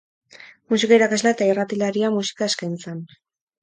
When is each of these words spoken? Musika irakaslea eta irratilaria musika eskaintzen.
Musika 0.73 0.97
irakaslea 1.01 1.35
eta 1.37 1.51
irratilaria 1.51 2.13
musika 2.19 2.53
eskaintzen. 2.53 3.09